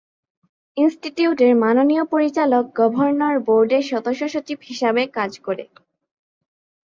ইনস্টিটিউটের 0.77 1.53
মাননীয় 1.63 2.03
পরিচালক 2.13 2.63
গভর্নর 2.79 3.35
বোর্ডের 3.47 3.83
সদস্য-সচিব 3.91 4.59
হিসাবে 4.63 5.01
কাজ 5.17 5.31
করে। 5.39 5.65